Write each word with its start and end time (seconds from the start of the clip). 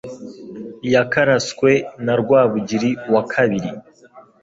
Yakaraswe 0.93 1.71
na 2.05 2.13
Rwabugiri 2.21 2.89
wa 3.13 3.21
kabiri 3.31 3.69